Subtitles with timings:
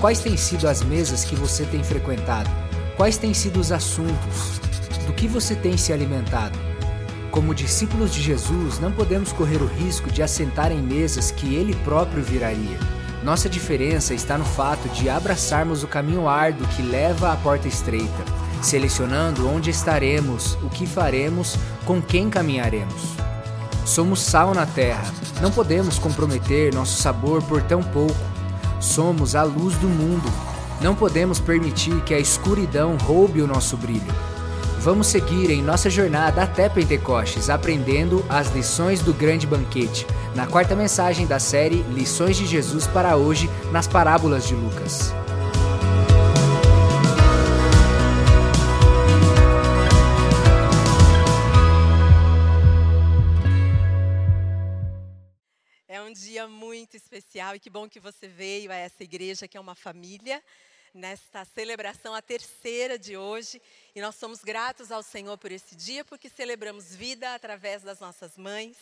[0.00, 2.48] Quais têm sido as mesas que você tem frequentado?
[2.96, 4.58] Quais têm sido os assuntos?
[5.06, 6.58] Do que você tem se alimentado?
[7.30, 11.74] Como discípulos de Jesus, não podemos correr o risco de assentar em mesas que ele
[11.84, 12.78] próprio viraria.
[13.22, 18.24] Nossa diferença está no fato de abraçarmos o caminho árduo que leva à porta estreita,
[18.62, 23.02] selecionando onde estaremos, o que faremos, com quem caminharemos.
[23.84, 25.12] Somos sal na terra,
[25.42, 28.29] não podemos comprometer nosso sabor por tão pouco.
[28.80, 30.32] Somos a luz do mundo,
[30.80, 34.12] não podemos permitir que a escuridão roube o nosso brilho.
[34.78, 40.74] Vamos seguir em nossa jornada até Pentecostes, aprendendo as lições do grande banquete, na quarta
[40.74, 45.12] mensagem da série Lições de Jesus para hoje, nas parábolas de Lucas.
[57.20, 60.42] Especial e que bom que você veio a essa igreja que é uma família
[60.92, 63.60] nesta celebração, a terceira de hoje.
[63.94, 68.36] E nós somos gratos ao Senhor por esse dia, porque celebramos vida através das nossas
[68.36, 68.76] mães.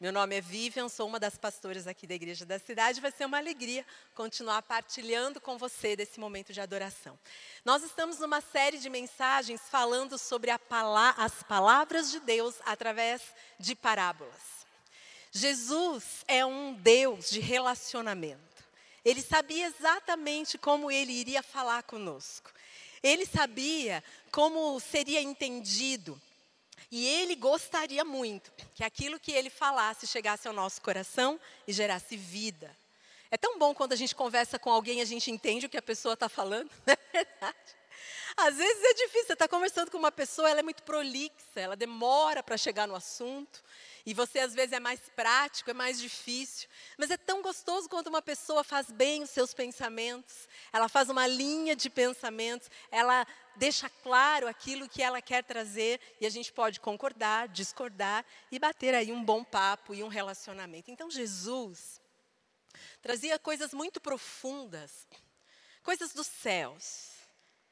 [0.00, 3.00] Meu nome é Vivian, sou uma das pastoras aqui da Igreja da Cidade.
[3.00, 7.16] Vai ser uma alegria continuar partilhando com você desse momento de adoração.
[7.64, 13.22] Nós estamos numa série de mensagens falando sobre as palavras de Deus através
[13.60, 14.61] de parábolas.
[15.32, 18.40] Jesus é um Deus de relacionamento.
[19.02, 22.52] Ele sabia exatamente como ele iria falar conosco.
[23.02, 26.20] Ele sabia como seria entendido.
[26.90, 32.14] E ele gostaria muito que aquilo que ele falasse chegasse ao nosso coração e gerasse
[32.14, 32.70] vida.
[33.30, 35.78] É tão bom quando a gente conversa com alguém e a gente entende o que
[35.78, 37.56] a pessoa está falando, não é verdade?
[38.36, 41.74] Às vezes é difícil, você está conversando com uma pessoa, ela é muito prolixa, ela
[41.74, 43.62] demora para chegar no assunto.
[44.04, 46.68] E você às vezes é mais prático, é mais difícil.
[46.98, 51.26] Mas é tão gostoso quando uma pessoa faz bem os seus pensamentos, ela faz uma
[51.26, 56.80] linha de pensamentos, ela deixa claro aquilo que ela quer trazer e a gente pode
[56.80, 60.90] concordar, discordar e bater aí um bom papo e um relacionamento.
[60.90, 62.00] Então Jesus
[63.00, 65.06] trazia coisas muito profundas,
[65.82, 67.10] coisas dos céus.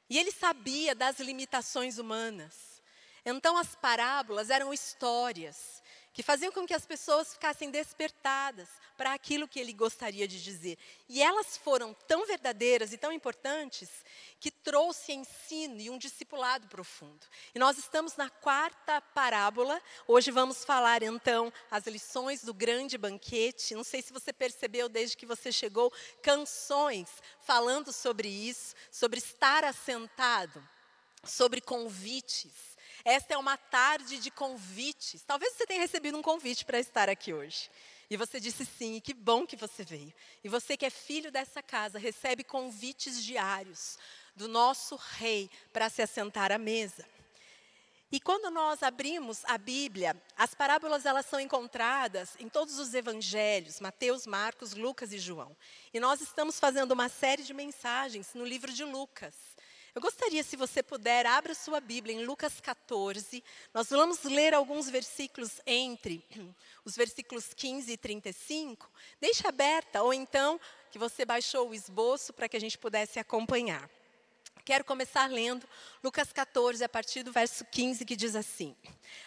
[0.09, 2.83] E ele sabia das limitações humanas.
[3.25, 5.80] Então as parábolas eram histórias
[6.13, 10.77] que faziam com que as pessoas ficassem despertadas para aquilo que ele gostaria de dizer.
[11.09, 13.89] E elas foram tão verdadeiras e tão importantes
[14.39, 17.27] que trouxe ensino e um discipulado profundo.
[17.55, 19.81] E nós estamos na quarta parábola.
[20.07, 23.75] Hoje vamos falar então as lições do grande banquete.
[23.75, 25.93] Não sei se você percebeu desde que você chegou
[26.23, 27.09] canções
[27.41, 30.63] falando sobre isso, sobre estar assentado,
[31.25, 32.70] sobre convites
[33.11, 35.23] esta é uma tarde de convites.
[35.27, 37.69] Talvez você tenha recebido um convite para estar aqui hoje.
[38.09, 40.13] E você disse sim, e que bom que você veio.
[40.45, 43.99] E você que é filho dessa casa, recebe convites diários
[44.37, 47.05] do nosso rei para se assentar à mesa.
[48.13, 53.81] E quando nós abrimos a Bíblia, as parábolas elas são encontradas em todos os evangelhos,
[53.81, 55.57] Mateus, Marcos, Lucas e João.
[55.93, 59.35] E nós estamos fazendo uma série de mensagens no livro de Lucas.
[59.93, 63.43] Eu gostaria, se você puder, abra sua Bíblia em Lucas 14.
[63.75, 66.25] Nós vamos ler alguns versículos entre
[66.85, 68.89] os versículos 15 e 35.
[69.21, 70.61] Deixe aberta, ou então
[70.93, 73.91] que você baixou o esboço para que a gente pudesse acompanhar.
[74.65, 75.67] Quero começar lendo
[76.05, 78.77] Lucas 14, a partir do verso 15, que diz assim: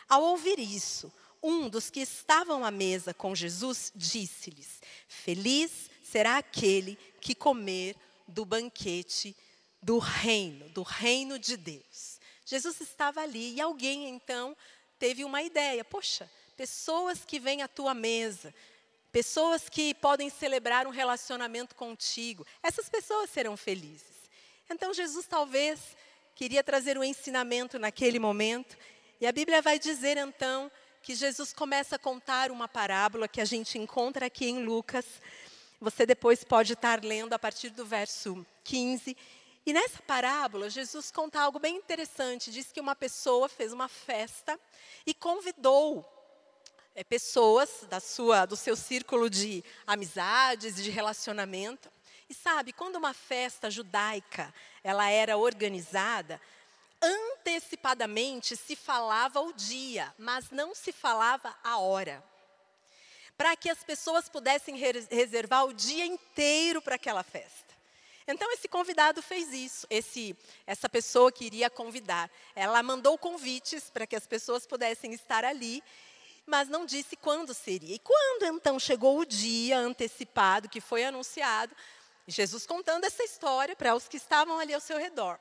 [0.08, 6.98] Ao ouvir isso, um dos que estavam à mesa com Jesus disse-lhes: Feliz será aquele
[7.20, 9.36] que comer do banquete
[9.84, 12.20] do reino, do reino de Deus.
[12.46, 14.56] Jesus estava ali e alguém então
[14.98, 18.54] teve uma ideia: poxa, pessoas que vêm à tua mesa,
[19.12, 24.30] pessoas que podem celebrar um relacionamento contigo, essas pessoas serão felizes.
[24.70, 25.80] Então Jesus talvez
[26.36, 28.78] queria trazer um ensinamento naquele momento,
[29.20, 30.72] e a Bíblia vai dizer então
[31.02, 35.06] que Jesus começa a contar uma parábola que a gente encontra aqui em Lucas.
[35.82, 39.16] Você depois pode estar lendo a partir do verso 15
[39.66, 42.52] e nessa parábola, Jesus conta algo bem interessante.
[42.52, 44.60] Diz que uma pessoa fez uma festa
[45.06, 46.06] e convidou
[46.94, 51.90] é, pessoas da sua, do seu círculo de amizades de relacionamento.
[52.30, 56.42] E sabe, quando uma festa judaica ela era organizada,
[57.02, 62.22] antecipadamente se falava o dia, mas não se falava a hora.
[63.38, 67.73] Para que as pessoas pudessem reservar o dia inteiro para aquela festa.
[68.28, 69.86] Então esse convidado fez isso.
[69.90, 70.36] Esse,
[70.66, 75.84] essa pessoa que iria convidar, ela mandou convites para que as pessoas pudessem estar ali,
[76.46, 77.96] mas não disse quando seria.
[77.96, 81.76] E quando então chegou o dia antecipado que foi anunciado,
[82.28, 85.40] Jesus contando essa história para os que estavam ali ao seu redor.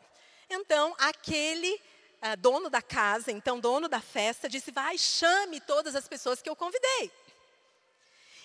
[0.51, 6.09] Então, aquele uh, dono da casa, então dono da festa, disse: Vai, chame todas as
[6.09, 7.11] pessoas que eu convidei.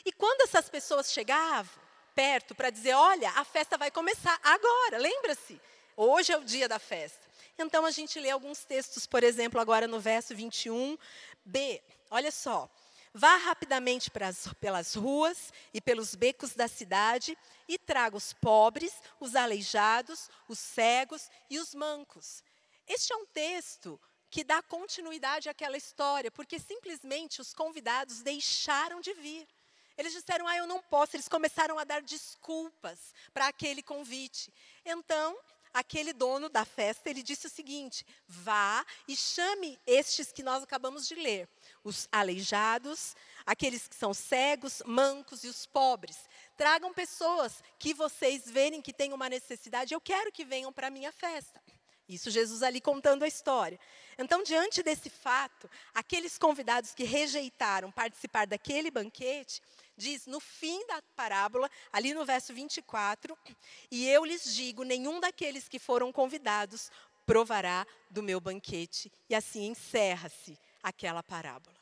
[0.06, 1.87] E quando essas pessoas chegavam
[2.18, 5.62] perto para dizer: Olha, a festa vai começar agora, lembra-se?
[5.96, 7.28] Hoje é o dia da festa.
[7.60, 11.80] Então a gente lê alguns textos, por exemplo, agora no verso 21b.
[12.10, 12.68] Olha só.
[13.14, 17.38] Vá rapidamente as, pelas ruas e pelos becos da cidade
[17.68, 22.44] e traga os pobres, os aleijados, os cegos e os mancos.
[22.88, 24.00] Este é um texto
[24.30, 29.48] que dá continuidade àquela história, porque simplesmente os convidados deixaram de vir.
[29.98, 31.16] Eles disseram, ah, eu não posso.
[31.16, 34.54] Eles começaram a dar desculpas para aquele convite.
[34.86, 35.38] Então,
[35.74, 41.08] aquele dono da festa, ele disse o seguinte: vá e chame estes que nós acabamos
[41.08, 41.48] de ler,
[41.84, 43.16] os aleijados,
[43.46, 46.18] aqueles que são cegos, mancos e os pobres.
[46.56, 50.92] Tragam pessoas que vocês verem que têm uma necessidade, eu quero que venham para a
[50.92, 51.62] minha festa.
[52.10, 53.78] Isso Jesus ali contando a história.
[54.18, 59.62] Então, diante desse fato, aqueles convidados que rejeitaram participar daquele banquete,
[59.98, 63.38] diz no fim da parábola, ali no verso 24,
[63.92, 66.92] e eu lhes digo: nenhum daqueles que foram convidados
[67.26, 69.12] provará do meu banquete.
[69.30, 71.76] E assim encerra-se aquela parábola.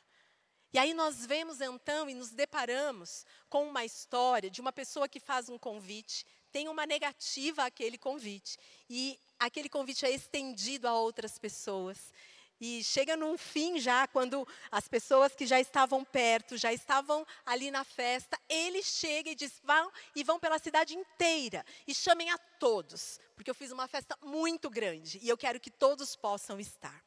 [0.72, 5.20] E aí nós vemos então e nos deparamos com uma história de uma pessoa que
[5.20, 8.58] faz um convite, tem uma negativa àquele convite.
[8.90, 12.12] E aquele convite é estendido a outras pessoas.
[12.60, 17.70] E chega num fim já, quando as pessoas que já estavam perto, já estavam ali
[17.70, 22.38] na festa, ele chega e diz: vão e vão pela cidade inteira e chamem a
[22.38, 27.04] todos, porque eu fiz uma festa muito grande e eu quero que todos possam estar.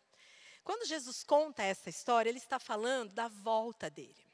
[0.63, 4.29] Quando Jesus conta essa história, ele está falando da volta dele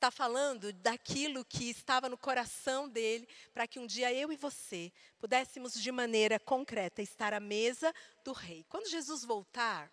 [0.00, 4.90] está falando daquilo que estava no coração dele, para que um dia eu e você
[5.18, 7.92] pudéssemos de maneira concreta estar à mesa
[8.24, 8.64] do rei.
[8.68, 9.92] Quando Jesus voltar,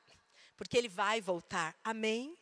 [0.57, 2.35] porque ele vai voltar, amém?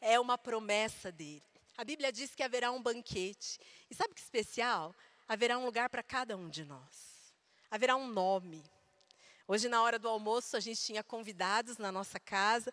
[0.00, 1.42] É uma promessa dele.
[1.76, 3.58] A Bíblia diz que haverá um banquete.
[3.90, 4.94] E sabe que especial?
[5.26, 7.32] Haverá um lugar para cada um de nós.
[7.70, 8.62] Haverá um nome.
[9.48, 12.72] Hoje, na hora do almoço, a gente tinha convidados na nossa casa.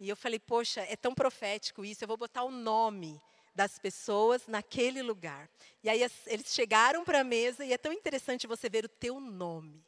[0.00, 3.20] E eu falei, poxa, é tão profético isso, eu vou botar o nome
[3.54, 5.48] das pessoas naquele lugar.
[5.82, 9.18] E aí eles chegaram para a mesa e é tão interessante você ver o teu
[9.18, 9.82] nome.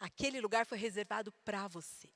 [0.00, 2.08] Aquele lugar foi reservado para você.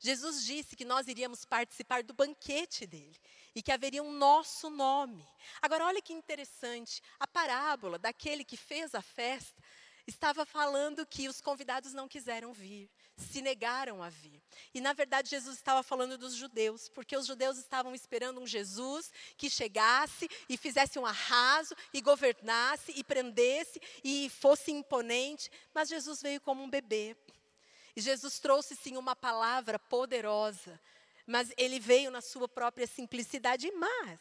[0.00, 3.16] Jesus disse que nós iríamos participar do banquete dele
[3.54, 5.26] e que haveria um nosso nome.
[5.60, 9.62] Agora, olha que interessante, a parábola daquele que fez a festa
[10.06, 14.42] estava falando que os convidados não quiseram vir, se negaram a vir.
[14.72, 19.12] E na verdade Jesus estava falando dos judeus, porque os judeus estavam esperando um Jesus
[19.36, 26.22] que chegasse e fizesse um arraso e governasse e prendesse e fosse imponente, mas Jesus
[26.22, 27.16] veio como um bebê.
[27.96, 30.80] E Jesus trouxe sim uma palavra poderosa,
[31.26, 34.20] mas ele veio na sua própria simplicidade, mas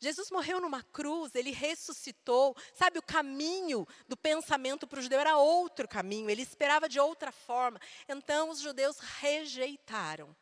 [0.00, 2.56] Jesus morreu numa cruz, ele ressuscitou.
[2.74, 7.32] Sabe, o caminho do pensamento para o judeu era outro caminho, ele esperava de outra
[7.32, 7.80] forma.
[8.08, 10.36] Então, os judeus rejeitaram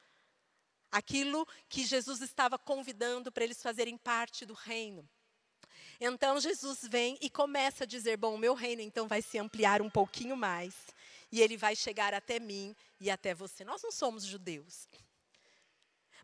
[0.91, 5.09] aquilo que Jesus estava convidando para eles fazerem parte do reino.
[6.01, 9.81] Então, Jesus vem e começa a dizer: Bom, o meu reino então vai se ampliar
[9.81, 10.75] um pouquinho mais,
[11.35, 13.65] e ele vai chegar até mim e até você.
[13.65, 14.89] Nós não somos judeus.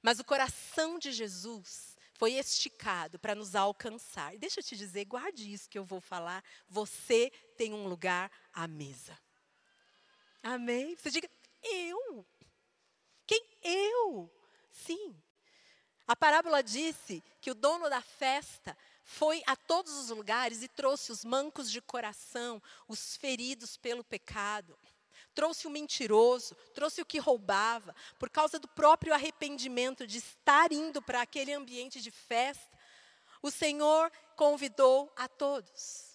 [0.00, 4.32] Mas o coração de Jesus foi esticado para nos alcançar.
[4.32, 6.44] E deixa eu te dizer, guarde isso que eu vou falar.
[6.68, 9.18] Você tem um lugar à mesa.
[10.44, 10.94] Amém?
[10.94, 11.28] Você diga,
[11.61, 12.25] eu.
[13.26, 13.44] Quem?
[13.64, 14.30] Eu.
[14.70, 15.20] Sim.
[16.06, 21.11] A parábola disse que o dono da festa foi a todos os lugares e trouxe
[21.11, 24.78] os mancos de coração, os feridos pelo pecado
[25.34, 31.00] trouxe o mentiroso, trouxe o que roubava, por causa do próprio arrependimento de estar indo
[31.00, 32.78] para aquele ambiente de festa,
[33.42, 36.10] o Senhor convidou a todos.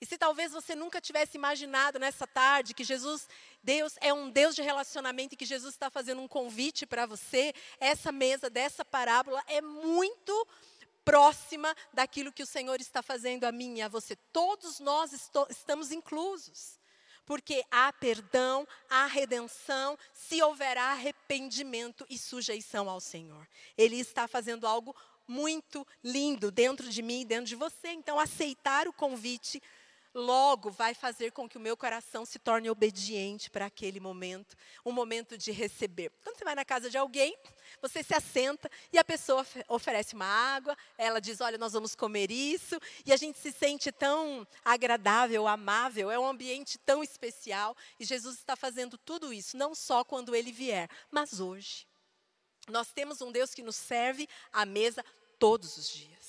[0.00, 3.28] E se talvez você nunca tivesse imaginado nessa tarde que Jesus,
[3.62, 7.52] Deus é um Deus de relacionamento e que Jesus está fazendo um convite para você,
[7.78, 10.48] essa mesa dessa parábola é muito
[11.04, 14.16] próxima daquilo que o Senhor está fazendo a mim e a você.
[14.32, 15.12] Todos nós
[15.50, 16.79] estamos inclusos
[17.30, 23.46] porque há perdão, há redenção, se houver arrependimento e sujeição ao Senhor.
[23.78, 24.96] Ele está fazendo algo
[25.28, 27.90] muito lindo dentro de mim e dentro de você.
[27.92, 29.62] Então, aceitar o convite
[30.14, 34.92] logo vai fazer com que o meu coração se torne obediente para aquele momento, um
[34.92, 36.10] momento de receber.
[36.22, 37.36] Quando você vai na casa de alguém,
[37.80, 42.30] você se assenta e a pessoa oferece uma água, ela diz: Olha, nós vamos comer
[42.30, 48.04] isso, e a gente se sente tão agradável, amável, é um ambiente tão especial, e
[48.04, 51.88] Jesus está fazendo tudo isso, não só quando ele vier, mas hoje.
[52.68, 55.04] Nós temos um Deus que nos serve à mesa
[55.38, 56.19] todos os dias.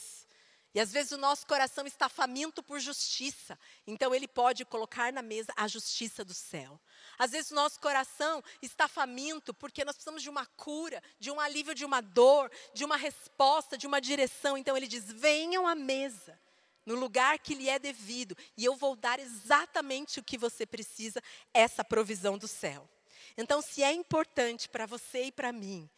[0.73, 5.21] E às vezes o nosso coração está faminto por justiça, então ele pode colocar na
[5.21, 6.79] mesa a justiça do céu.
[7.19, 11.41] Às vezes o nosso coração está faminto porque nós precisamos de uma cura, de um
[11.41, 14.57] alívio de uma dor, de uma resposta, de uma direção.
[14.57, 16.39] Então ele diz: venham à mesa,
[16.85, 21.21] no lugar que lhe é devido, e eu vou dar exatamente o que você precisa,
[21.53, 22.89] essa provisão do céu.
[23.37, 25.89] Então, se é importante para você e para mim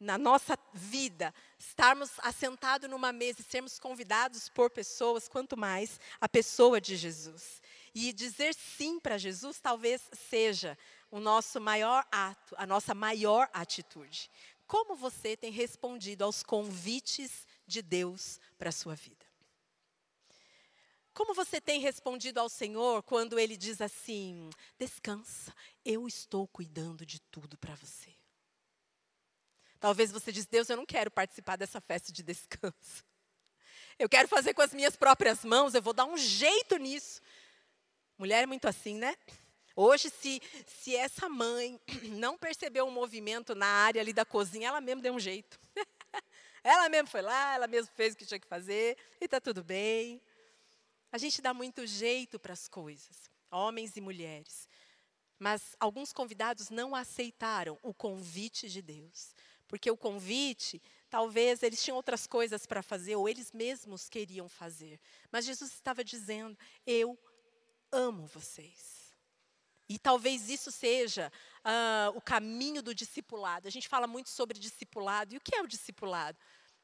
[0.00, 6.28] na nossa vida, estarmos assentados numa mesa e sermos convidados por pessoas, quanto mais a
[6.28, 7.60] pessoa de Jesus.
[7.94, 10.78] E dizer sim para Jesus talvez seja
[11.10, 14.30] o nosso maior ato, a nossa maior atitude.
[14.66, 19.26] Como você tem respondido aos convites de Deus para a sua vida?
[21.14, 25.52] Como você tem respondido ao Senhor quando Ele diz assim: descansa,
[25.84, 28.17] eu estou cuidando de tudo para você?
[29.80, 33.04] Talvez você diz, Deus, eu não quero participar dessa festa de descanso.
[33.98, 37.20] Eu quero fazer com as minhas próprias mãos, eu vou dar um jeito nisso.
[38.16, 39.16] Mulher é muito assim, né?
[39.74, 41.80] Hoje, se, se essa mãe
[42.14, 45.58] não percebeu um movimento na área ali da cozinha, ela mesmo deu um jeito.
[46.62, 49.64] ela mesmo foi lá, ela mesmo fez o que tinha que fazer, e está tudo
[49.64, 50.22] bem.
[51.10, 54.68] A gente dá muito jeito para as coisas, homens e mulheres.
[55.38, 59.34] Mas alguns convidados não aceitaram o convite de Deus.
[59.68, 64.98] Porque o convite, talvez eles tinham outras coisas para fazer, ou eles mesmos queriam fazer.
[65.30, 67.16] Mas Jesus estava dizendo: Eu
[67.92, 68.98] amo vocês.
[69.88, 73.66] E talvez isso seja uh, o caminho do discipulado.
[73.66, 75.34] A gente fala muito sobre discipulado.
[75.34, 76.36] E o que é o discipulado?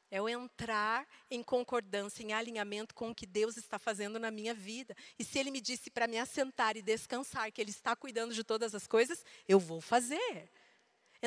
[0.09, 4.53] É o entrar em concordância, em alinhamento com o que Deus está fazendo na minha
[4.53, 4.95] vida.
[5.19, 8.43] E se Ele me disse para me assentar e descansar, que Ele está cuidando de
[8.43, 10.49] todas as coisas, eu vou fazer.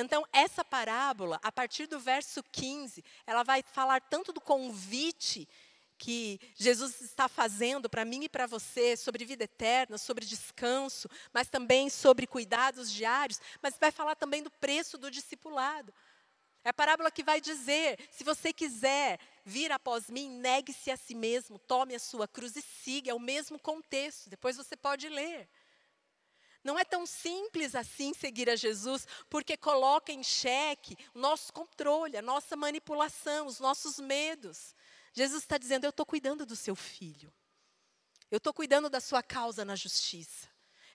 [0.01, 5.47] Então, essa parábola, a partir do verso 15, ela vai falar tanto do convite
[5.97, 11.49] que Jesus está fazendo para mim e para você sobre vida eterna, sobre descanso, mas
[11.49, 15.93] também sobre cuidados diários, mas vai falar também do preço do discipulado.
[16.63, 21.13] É a parábola que vai dizer: se você quiser vir após mim, negue-se a si
[21.13, 23.11] mesmo, tome a sua cruz e siga.
[23.11, 25.49] É o mesmo contexto, depois você pode ler.
[26.63, 32.17] Não é tão simples assim seguir a Jesus, porque coloca em xeque o nosso controle,
[32.17, 34.75] a nossa manipulação, os nossos medos.
[35.13, 37.33] Jesus está dizendo: Eu estou cuidando do seu filho.
[38.29, 40.47] Eu estou cuidando da sua causa na justiça.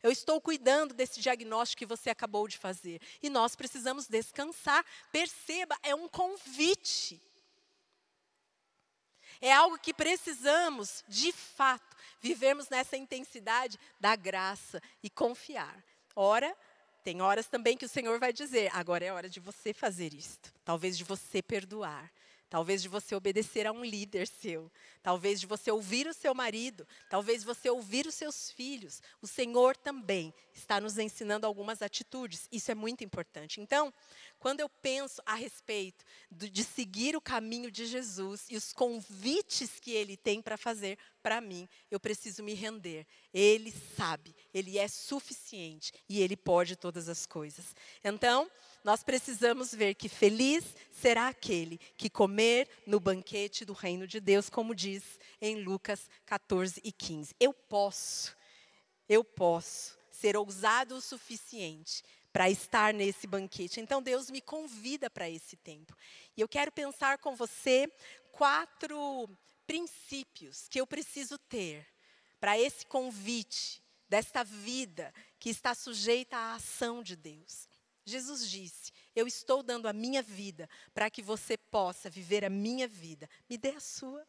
[0.02, 3.00] Eu estou cuidando desse diagnóstico que você acabou de fazer.
[3.22, 4.84] E nós precisamos descansar.
[5.10, 7.20] Perceba, é um convite.
[9.44, 15.84] É algo que precisamos, de fato, vivermos nessa intensidade da graça e confiar.
[16.16, 16.56] Ora,
[17.02, 20.50] tem horas também que o Senhor vai dizer: agora é hora de você fazer isto,
[20.64, 22.10] talvez de você perdoar,
[22.54, 24.70] talvez de você obedecer a um líder seu,
[25.02, 29.02] talvez de você ouvir o seu marido, talvez você ouvir os seus filhos.
[29.20, 33.60] O Senhor também está nos ensinando algumas atitudes, isso é muito importante.
[33.60, 33.92] Então,
[34.38, 39.90] quando eu penso a respeito de seguir o caminho de Jesus e os convites que
[39.90, 43.04] ele tem para fazer para mim, eu preciso me render.
[43.32, 47.74] Ele sabe, ele é suficiente e ele pode todas as coisas.
[48.04, 48.48] Então,
[48.84, 50.62] nós precisamos ver que feliz
[50.92, 55.02] será aquele que comer no banquete do reino de Deus, como diz
[55.40, 57.34] em Lucas 14 e 15.
[57.40, 58.36] Eu posso,
[59.08, 63.80] eu posso ser ousado o suficiente para estar nesse banquete.
[63.80, 65.96] Então Deus me convida para esse tempo.
[66.36, 67.90] E eu quero pensar com você
[68.32, 69.30] quatro
[69.66, 71.86] princípios que eu preciso ter
[72.38, 77.66] para esse convite desta vida que está sujeita à ação de Deus.
[78.04, 82.86] Jesus disse: Eu estou dando a minha vida para que você possa viver a minha
[82.86, 83.28] vida.
[83.48, 84.26] Me dê a sua.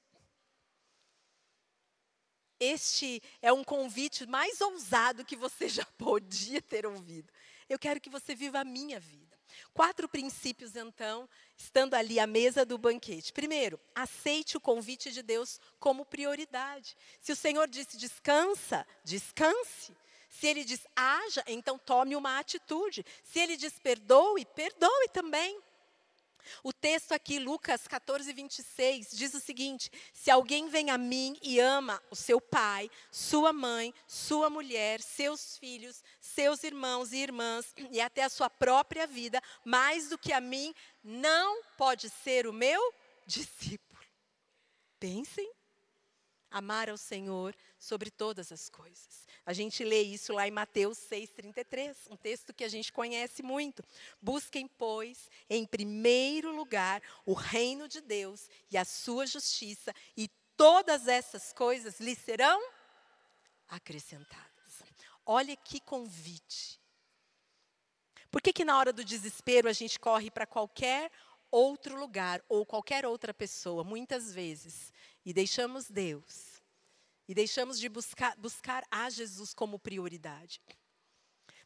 [2.59, 7.31] Este é um convite mais ousado que você já podia ter ouvido.
[7.67, 9.35] Eu quero que você viva a minha vida.
[9.73, 13.31] Quatro princípios, então, estando ali à mesa do banquete.
[13.31, 16.95] Primeiro, aceite o convite de Deus como prioridade.
[17.21, 19.95] Se o Senhor disse descansa, descanse.
[20.39, 23.05] Se ele diz haja, então tome uma atitude.
[23.23, 25.57] Se ele diz perdoe, perdoe também.
[26.61, 31.59] O texto aqui, Lucas 14, 26, diz o seguinte: Se alguém vem a mim e
[31.59, 38.01] ama o seu pai, sua mãe, sua mulher, seus filhos, seus irmãos e irmãs, e
[38.01, 42.93] até a sua própria vida, mais do que a mim, não pode ser o meu
[43.25, 44.03] discípulo.
[44.99, 45.49] Pensem
[46.51, 49.24] amar ao Senhor sobre todas as coisas.
[49.45, 53.83] A gente lê isso lá em Mateus 6,33, um texto que a gente conhece muito.
[54.19, 61.07] Busquem, pois, em primeiro lugar o reino de Deus e a sua justiça, e todas
[61.07, 62.59] essas coisas lhe serão
[63.67, 64.83] acrescentadas.
[65.25, 66.79] Olha que convite.
[68.31, 71.11] Por que, que na hora do desespero a gente corre para qualquer
[71.51, 74.91] outro lugar ou qualquer outra pessoa, muitas vezes,
[75.23, 76.54] e deixamos Deus,
[77.27, 80.61] e deixamos de buscar, buscar a Jesus como prioridade.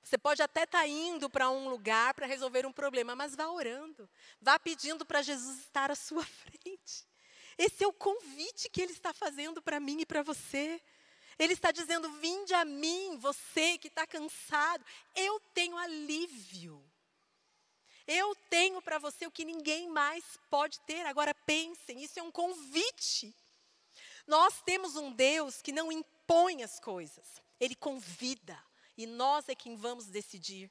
[0.02, 3.48] Você pode até estar tá indo para um lugar para resolver um problema, mas vá
[3.48, 4.10] orando,
[4.42, 6.24] vá pedindo para Jesus estar à sua
[6.64, 7.08] frente.
[7.58, 10.82] Esse é o convite que Ele está fazendo para mim e para você.
[11.38, 14.84] Ele está dizendo: vinde a mim, você que está cansado,
[15.16, 16.84] eu tenho alívio.
[18.08, 21.06] Eu tenho para você o que ninguém mais pode ter.
[21.06, 23.36] Agora pensem, isso é um convite.
[24.30, 28.64] Nós temos um Deus que não impõe as coisas, ele convida.
[28.96, 30.70] E nós é quem vamos decidir.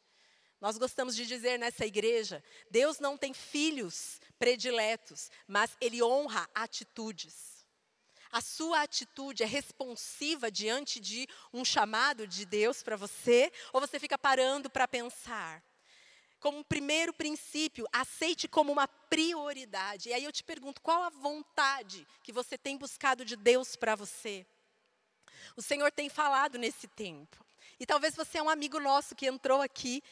[0.60, 7.66] Nós gostamos de dizer nessa igreja: Deus não tem filhos prediletos, mas Ele honra atitudes.
[8.30, 13.98] A sua atitude é responsiva diante de um chamado de Deus para você, ou você
[13.98, 15.64] fica parando para pensar?
[16.40, 20.08] Como um primeiro princípio, aceite como uma prioridade.
[20.08, 23.94] E aí eu te pergunto, qual a vontade que você tem buscado de Deus para
[23.94, 24.46] você?
[25.56, 27.44] O Senhor tem falado nesse tempo.
[27.80, 30.02] E talvez você é um amigo nosso que entrou aqui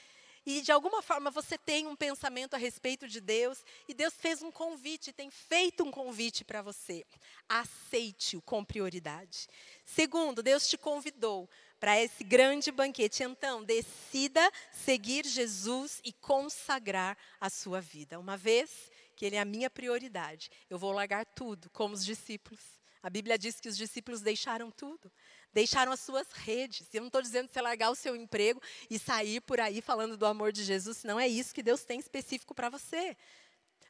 [0.45, 4.43] e de alguma forma você tem um pensamento a respeito de Deus e Deus fez
[4.43, 7.05] um convite, tem feito um convite para você.
[7.49, 9.49] Aceite-o com prioridade.
[9.85, 13.23] Segundo, Deus te convidou para esse grande banquete.
[13.23, 18.19] Então, decida seguir Jesus e consagrar a sua vida.
[18.19, 22.61] Uma vez que Ele é a minha prioridade, eu vou largar tudo, como os discípulos.
[23.03, 25.13] A Bíblia diz que os discípulos deixaram tudo,
[25.53, 26.93] deixaram as suas redes.
[26.93, 30.27] Eu não estou dizendo você largar o seu emprego e sair por aí falando do
[30.27, 33.17] amor de Jesus, não é isso que Deus tem específico para você.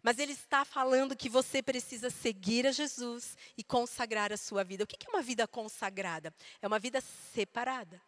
[0.07, 4.85] Mas ele está falando que você precisa seguir a Jesus e consagrar a sua vida.
[4.85, 6.33] O que é uma vida consagrada?
[6.63, 7.03] É uma vida
[7.35, 8.01] separada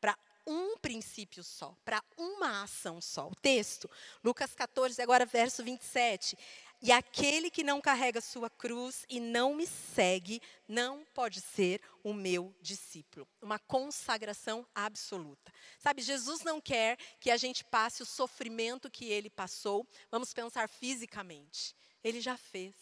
[0.00, 3.28] para um princípio só, para uma ação só.
[3.28, 3.86] O texto,
[4.24, 6.38] Lucas 14, agora verso 27.
[6.82, 12.12] E aquele que não carrega sua cruz e não me segue, não pode ser o
[12.12, 13.24] meu discípulo.
[13.40, 15.52] Uma consagração absoluta.
[15.78, 19.86] Sabe, Jesus não quer que a gente passe o sofrimento que ele passou.
[20.10, 21.72] Vamos pensar fisicamente.
[22.02, 22.74] Ele já fez.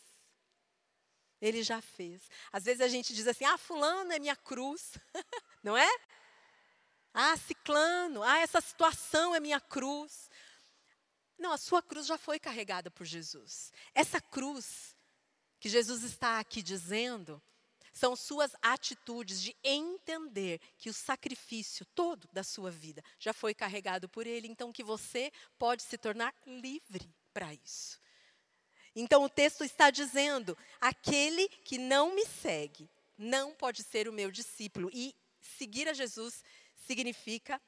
[1.38, 2.22] Ele já fez.
[2.50, 4.92] Às vezes a gente diz assim: ah, Fulano é minha cruz.
[5.62, 5.88] não é?
[7.12, 8.22] Ah, Ciclano.
[8.22, 10.29] Ah, essa situação é minha cruz.
[11.40, 13.72] Não, a sua cruz já foi carregada por Jesus.
[13.94, 14.94] Essa cruz
[15.59, 17.42] que Jesus está aqui dizendo
[17.94, 24.07] são suas atitudes de entender que o sacrifício todo da sua vida já foi carregado
[24.07, 27.98] por Ele, então que você pode se tornar livre para isso.
[28.94, 34.31] Então o texto está dizendo: aquele que não me segue não pode ser o meu
[34.31, 34.90] discípulo.
[34.92, 36.44] E seguir a Jesus
[36.87, 37.61] significa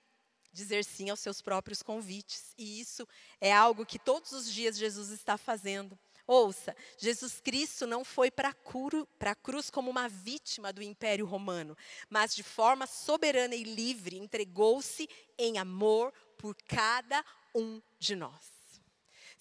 [0.53, 2.55] dizer sim aos seus próprios convites.
[2.57, 3.07] E isso
[3.41, 5.99] é algo que todos os dias Jesus está fazendo.
[6.27, 11.77] Ouça, Jesus Cristo não foi para a cruz como uma vítima do Império Romano,
[12.09, 18.52] mas de forma soberana e livre entregou-se em amor por cada um de nós.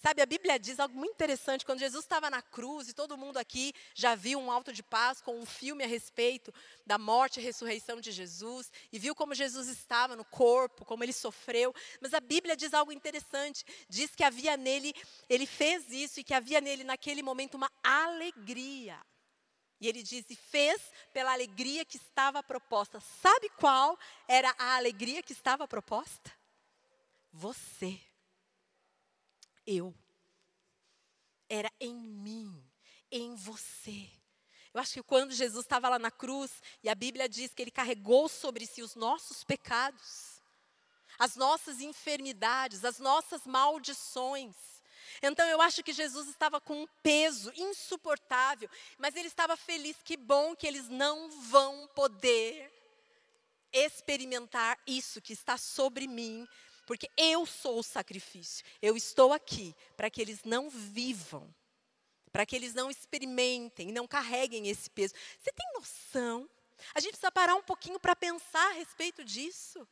[0.02, 1.64] Sabe, a Bíblia diz algo muito interessante.
[1.64, 5.20] Quando Jesus estava na cruz, e todo mundo aqui já viu um alto de paz
[5.20, 6.52] com um filme a respeito
[6.84, 11.12] da morte e ressurreição de Jesus, e viu como Jesus estava no corpo, como ele
[11.12, 11.72] sofreu.
[12.00, 13.64] Mas a Bíblia diz algo interessante.
[13.88, 14.92] Diz que havia nele,
[15.28, 18.98] ele fez isso, e que havia nele, naquele momento, uma alegria.
[19.80, 20.80] E ele diz: e fez
[21.12, 23.00] pela alegria que estava proposta.
[23.20, 26.32] Sabe qual era a alegria que estava proposta?
[27.32, 28.00] Você
[29.66, 29.94] eu.
[31.48, 32.64] Era em mim,
[33.10, 34.08] em você.
[34.72, 36.50] Eu acho que quando Jesus estava lá na cruz,
[36.82, 40.40] e a Bíblia diz que ele carregou sobre si os nossos pecados,
[41.18, 44.54] as nossas enfermidades, as nossas maldições.
[45.22, 50.16] Então eu acho que Jesus estava com um peso insuportável, mas ele estava feliz, que
[50.16, 52.72] bom que eles não vão poder
[53.72, 56.46] experimentar isso que está sobre mim
[56.86, 58.64] porque eu sou o sacrifício.
[58.80, 61.52] Eu estou aqui para que eles não vivam,
[62.32, 65.14] para que eles não experimentem, não carreguem esse peso.
[65.38, 66.48] Você tem noção?
[66.94, 69.86] A gente precisa parar um pouquinho para pensar a respeito disso.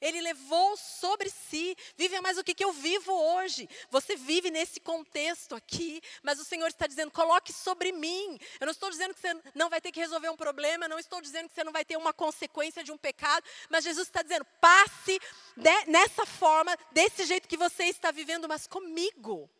[0.00, 1.76] Ele levou sobre si.
[1.96, 3.68] Vive mais o que, que eu vivo hoje.
[3.90, 8.38] Você vive nesse contexto aqui, mas o Senhor está dizendo: coloque sobre mim.
[8.60, 11.20] Eu não estou dizendo que você não vai ter que resolver um problema, não estou
[11.20, 14.44] dizendo que você não vai ter uma consequência de um pecado, mas Jesus está dizendo:
[14.60, 15.20] passe
[15.56, 19.50] de, nessa forma, desse jeito que você está vivendo, mas comigo.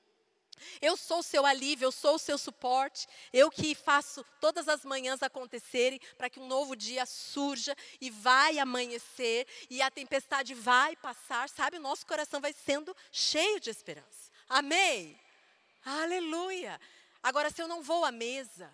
[0.81, 4.85] Eu sou o seu alívio, eu sou o seu suporte, eu que faço todas as
[4.85, 10.97] manhãs acontecerem para que um novo dia surja e vai amanhecer e a tempestade vai
[10.97, 11.79] passar, sabe?
[11.79, 14.31] O nosso coração vai sendo cheio de esperança.
[14.49, 15.18] Amém?
[15.85, 16.81] Aleluia.
[17.23, 18.73] Agora, se eu não vou à mesa,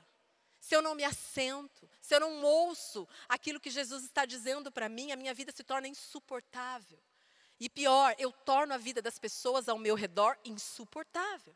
[0.61, 4.89] se eu não me assento, se eu não ouço aquilo que Jesus está dizendo para
[4.89, 6.99] mim, a minha vida se torna insuportável.
[7.61, 11.55] E pior, eu torno a vida das pessoas ao meu redor insuportável.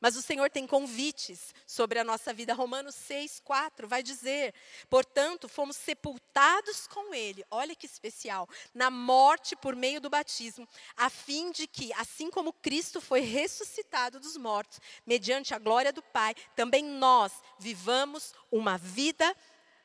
[0.00, 2.54] Mas o Senhor tem convites sobre a nossa vida.
[2.54, 4.54] Romanos 6, 4 vai dizer:
[4.88, 11.08] portanto, fomos sepultados com Ele, olha que especial, na morte por meio do batismo, a
[11.08, 16.34] fim de que, assim como Cristo foi ressuscitado dos mortos, mediante a glória do Pai,
[16.56, 19.36] também nós vivamos uma vida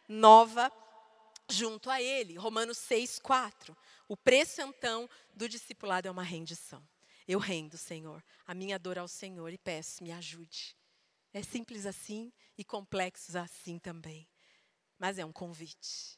[0.08, 0.72] nova
[1.50, 2.38] junto a Ele.
[2.38, 3.76] Romanos 6, 4.
[4.08, 6.82] O preço, então, do discipulado é uma rendição.
[7.27, 10.75] Eu rendo, Senhor, a minha dor ao Senhor e peço, me ajude.
[11.33, 14.27] É simples assim e complexo assim também.
[14.97, 16.17] Mas é um convite.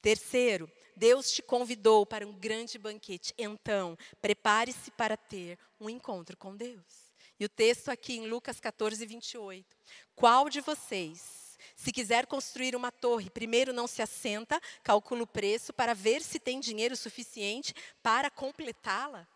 [0.00, 3.34] Terceiro, Deus te convidou para um grande banquete.
[3.36, 7.12] Então, prepare-se para ter um encontro com Deus.
[7.38, 9.76] E o texto aqui em Lucas 14, 28.
[10.14, 15.72] Qual de vocês, se quiser construir uma torre, primeiro não se assenta, calcula o preço
[15.72, 19.28] para ver se tem dinheiro suficiente para completá-la?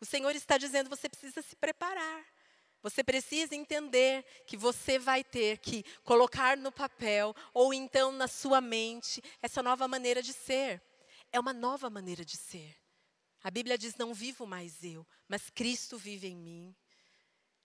[0.00, 2.24] O Senhor está dizendo: você precisa se preparar.
[2.82, 8.60] Você precisa entender que você vai ter que colocar no papel ou então na sua
[8.60, 10.80] mente essa nova maneira de ser.
[11.30, 12.74] É uma nova maneira de ser.
[13.42, 16.74] A Bíblia diz: não vivo mais eu, mas Cristo vive em mim.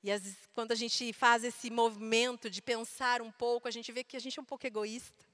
[0.04, 3.92] E às vezes, quando a gente faz esse movimento de pensar um pouco, a gente
[3.92, 5.26] vê que a gente é um pouco egoísta.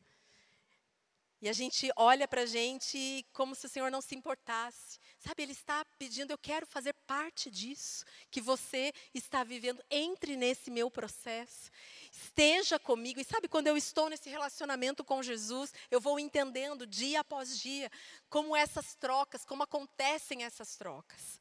[1.41, 4.99] E a gente olha para a gente como se o Senhor não se importasse.
[5.17, 10.69] Sabe, Ele está pedindo, eu quero fazer parte disso, que você está vivendo, entre nesse
[10.69, 11.71] meu processo,
[12.11, 13.19] esteja comigo.
[13.19, 17.91] E sabe, quando eu estou nesse relacionamento com Jesus, eu vou entendendo dia após dia
[18.29, 21.39] como essas trocas, como acontecem essas trocas.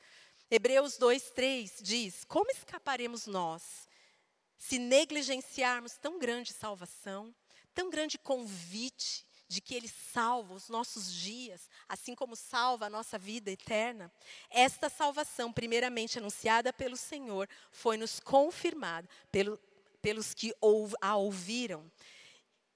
[0.51, 3.87] Hebreus 2, 3 diz: Como escaparemos nós
[4.57, 7.35] se negligenciarmos tão grande salvação,
[7.75, 9.29] tão grande convite?
[9.51, 14.09] De que Ele salva os nossos dias, assim como salva a nossa vida eterna,
[14.49, 19.59] esta salvação, primeiramente anunciada pelo Senhor, foi nos confirmada pelo,
[20.01, 20.55] pelos que
[21.01, 21.91] a ouviram.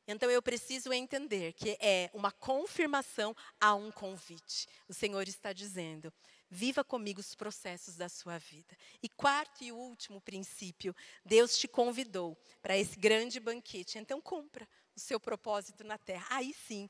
[0.04, 4.66] Então eu preciso entender que é uma confirmação a um convite.
[4.88, 6.12] O Senhor está dizendo:
[6.50, 8.76] viva comigo os processos da sua vida.
[9.00, 10.92] E quarto e último princípio,
[11.24, 16.26] Deus te convidou para esse grande banquete, então cumpra o seu propósito na terra.
[16.30, 16.88] Aí sim,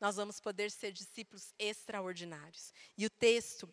[0.00, 2.72] nós vamos poder ser discípulos extraordinários.
[2.96, 3.68] E o texto,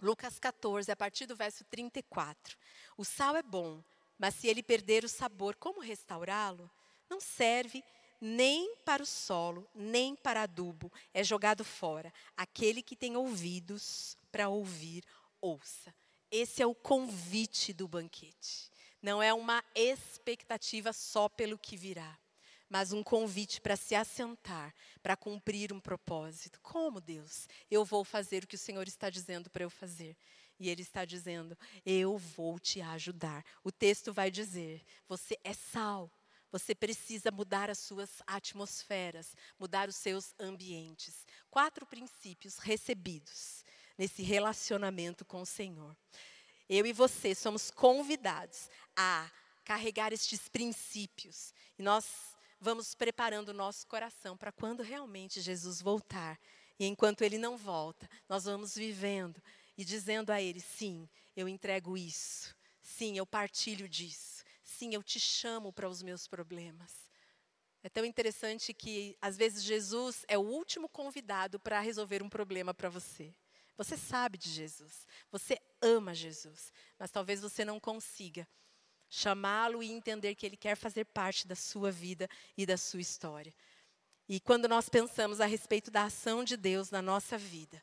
[0.00, 2.56] Lucas 14, a partir do verso 34.
[2.96, 3.82] O sal é bom,
[4.18, 6.70] mas se ele perder o sabor, como restaurá-lo?
[7.08, 7.82] Não serve
[8.20, 12.12] nem para o solo, nem para adubo, é jogado fora.
[12.36, 15.04] Aquele que tem ouvidos para ouvir,
[15.40, 15.94] ouça.
[16.30, 18.70] Esse é o convite do banquete.
[19.00, 22.18] Não é uma expectativa só pelo que virá
[22.68, 26.60] mas um convite para se assentar, para cumprir um propósito.
[26.60, 27.48] Como, Deus?
[27.70, 30.16] Eu vou fazer o que o Senhor está dizendo para eu fazer.
[30.60, 33.44] E Ele está dizendo: Eu vou te ajudar.
[33.62, 36.10] O texto vai dizer: Você é sal.
[36.50, 41.26] Você precisa mudar as suas atmosferas, mudar os seus ambientes.
[41.50, 43.64] Quatro princípios recebidos
[43.98, 45.94] nesse relacionamento com o Senhor.
[46.68, 49.30] Eu e você somos convidados a
[49.62, 51.52] carregar estes princípios.
[51.78, 52.06] E nós
[52.60, 56.38] vamos preparando o nosso coração para quando realmente Jesus voltar.
[56.78, 59.42] E enquanto ele não volta, nós vamos vivendo
[59.76, 62.54] e dizendo a ele: sim, eu entrego isso.
[62.80, 64.44] Sim, eu partilho disso.
[64.62, 67.08] Sim, eu te chamo para os meus problemas.
[67.82, 72.74] É tão interessante que, às vezes, Jesus é o último convidado para resolver um problema
[72.74, 73.34] para você.
[73.76, 78.48] Você sabe de Jesus, você ama Jesus, mas talvez você não consiga
[79.08, 83.54] chamá-lo e entender que ele quer fazer parte da sua vida e da sua história.
[84.28, 87.82] E quando nós pensamos a respeito da ação de Deus na nossa vida,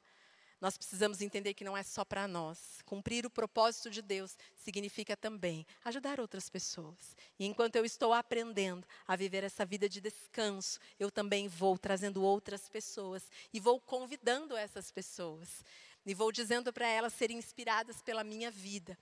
[0.62, 2.82] nós precisamos entender que não é só para nós.
[2.86, 7.16] Cumprir o propósito de Deus significa também ajudar outras pessoas.
[7.38, 12.24] E enquanto eu estou aprendendo a viver essa vida de descanso, eu também vou trazendo
[12.24, 15.64] outras pessoas e vou convidando essas pessoas.
[16.06, 18.98] E vou dizendo para elas serem inspiradas pela minha vida.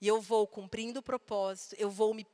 [0.00, 2.26] E eu vou cumprindo o propósito, eu vou me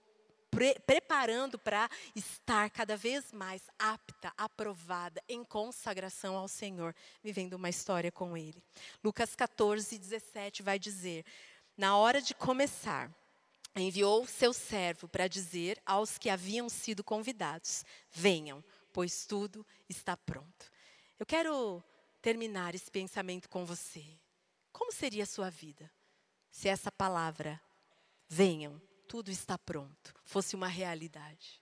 [0.54, 7.68] pre preparando para estar cada vez mais apta, aprovada, em consagração ao Senhor, vivendo uma
[7.68, 8.62] história com Ele.
[9.02, 11.24] Lucas 14, 17 vai dizer:
[11.76, 13.10] Na hora de começar,
[13.74, 20.70] enviou seu servo para dizer aos que haviam sido convidados: Venham, pois tudo está pronto.
[21.18, 21.82] Eu quero
[22.22, 24.04] terminar esse pensamento com você.
[24.72, 25.90] Como seria a sua vida
[26.54, 27.60] se essa palavra,
[28.28, 31.60] venham, tudo está pronto, fosse uma realidade.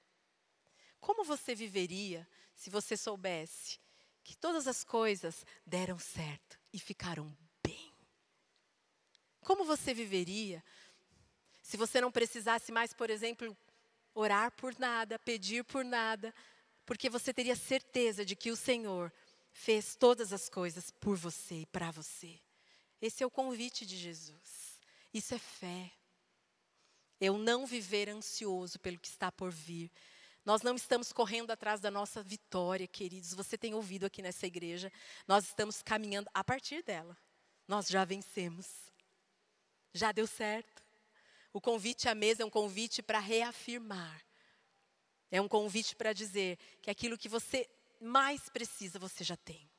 [1.00, 3.80] Como você viveria se você soubesse
[4.22, 7.90] que todas as coisas deram certo e ficaram bem?
[9.40, 10.62] Como você viveria
[11.62, 13.56] se você não precisasse mais, por exemplo,
[14.14, 16.34] orar por nada, pedir por nada,
[16.84, 19.10] porque você teria certeza de que o Senhor
[19.52, 22.38] fez todas as coisas por você e para você?
[23.00, 24.71] Esse é o convite de Jesus.
[25.12, 25.92] Isso é fé
[27.22, 29.92] eu não viver ansioso pelo que está por vir.
[30.44, 33.32] Nós não estamos correndo atrás da nossa vitória, queridos.
[33.32, 34.90] Você tem ouvido aqui nessa igreja.
[35.24, 37.16] Nós estamos caminhando a partir dela.
[37.68, 38.66] Nós já vencemos.
[39.94, 40.82] Já deu certo.
[41.52, 44.20] O convite à mesa é um convite para reafirmar.
[45.30, 47.70] É um convite para dizer que aquilo que você
[48.00, 49.70] mais precisa, você já tem.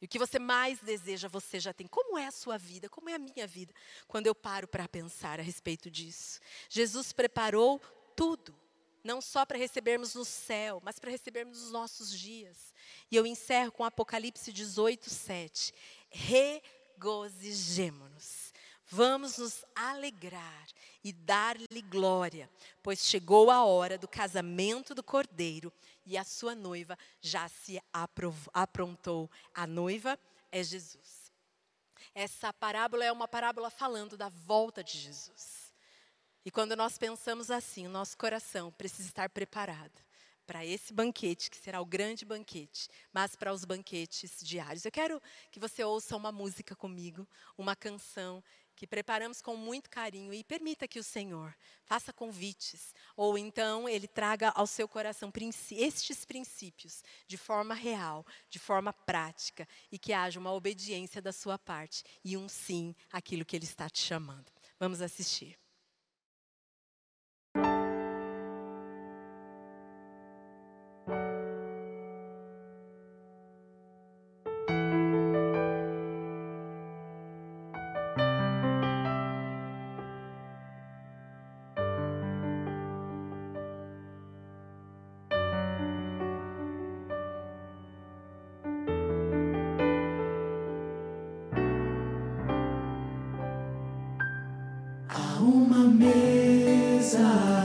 [0.00, 1.86] E o que você mais deseja, você já tem.
[1.86, 2.88] Como é a sua vida?
[2.88, 3.74] Como é a minha vida?
[4.06, 6.40] Quando eu paro para pensar a respeito disso.
[6.68, 7.80] Jesus preparou
[8.14, 8.54] tudo.
[9.02, 12.74] Não só para recebermos no céu, mas para recebermos nos nossos dias.
[13.10, 15.74] E eu encerro com Apocalipse 18, 7.
[16.10, 18.47] Regozijemo-nos.
[18.90, 20.66] Vamos nos alegrar
[21.04, 22.50] e dar-lhe glória,
[22.82, 25.70] pois chegou a hora do casamento do cordeiro
[26.06, 27.78] e a sua noiva já se
[28.52, 29.30] aprontou.
[29.54, 30.18] A noiva
[30.50, 31.30] é Jesus.
[32.14, 35.74] Essa parábola é uma parábola falando da volta de Jesus.
[36.44, 40.02] E quando nós pensamos assim, o nosso coração precisa estar preparado
[40.46, 44.82] para esse banquete, que será o grande banquete, mas para os banquetes diários.
[44.82, 45.20] Eu quero
[45.50, 48.42] que você ouça uma música comigo, uma canção
[48.78, 51.52] que preparamos com muito carinho e permita que o Senhor
[51.84, 55.32] faça convites, ou então Ele traga ao seu coração
[55.72, 61.58] estes princípios de forma real, de forma prática, e que haja uma obediência da sua
[61.58, 64.52] parte e um sim àquilo que Ele está te chamando.
[64.78, 65.58] Vamos assistir.
[95.98, 97.58] Sentar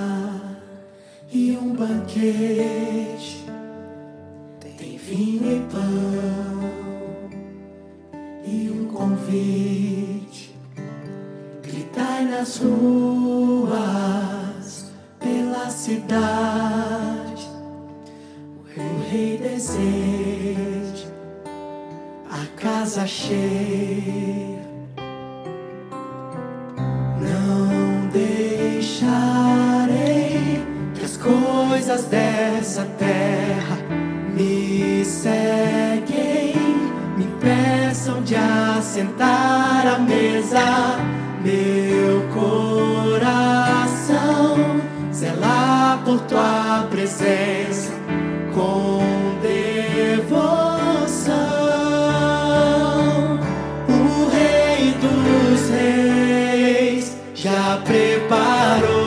[57.63, 59.02] à mesa.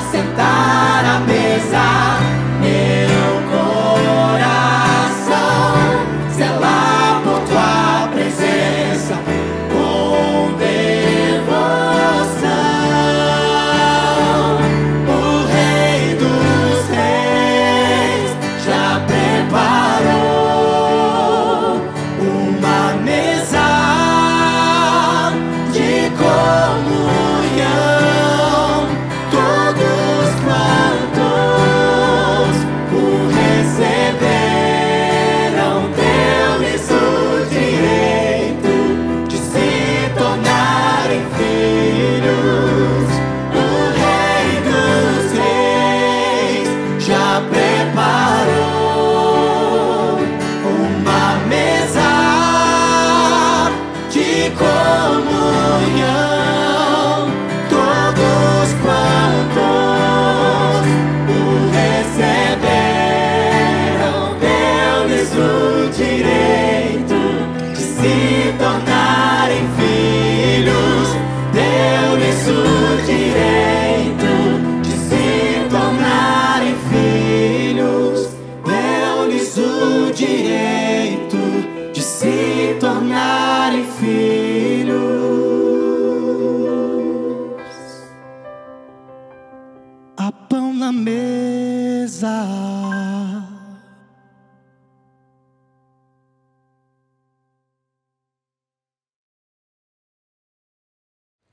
[0.00, 2.37] Sentar à mesa.